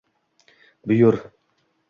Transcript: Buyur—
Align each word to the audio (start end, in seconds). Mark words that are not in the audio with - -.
Buyur— 0.87 1.19